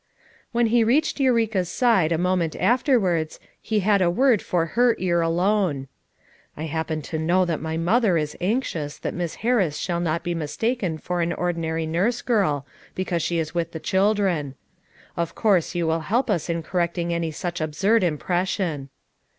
[0.51, 5.21] When he reached Eureka's side a moment afterwards he had a word for her ear
[5.21, 5.89] alone.
[6.57, 10.33] "I happen to know that my mother is anxious that Miss Harris shall not be
[10.33, 14.55] mistaken for an ordinary nurse girl because she is with the children.
[15.15, 18.89] Of course you will help us in correcting any such absurd impression."